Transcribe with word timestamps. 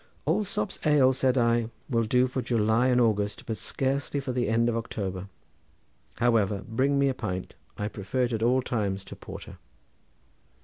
"Allsopp's 0.25 0.79
ale," 0.83 1.13
said 1.13 1.37
I, 1.37 1.69
"will 1.87 2.05
do 2.05 2.25
for 2.25 2.41
July 2.41 2.87
and 2.87 2.99
August, 2.99 3.45
but 3.45 3.55
scarcely 3.57 4.19
for 4.19 4.31
the 4.31 4.47
end 4.49 4.67
of 4.67 4.75
October. 4.75 5.27
However, 6.15 6.63
bring 6.67 6.97
me 6.97 7.07
a 7.07 7.13
pint; 7.13 7.53
I 7.77 7.87
prefer 7.87 8.23
it 8.23 8.33
at 8.33 8.41
all 8.41 8.63
times 8.63 9.03
to 9.03 9.15
porter." 9.15 9.57